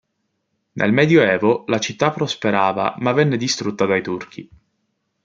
[0.71, 4.49] Nel Medioevo la città prosperava ma venne distrutta dai Turchi.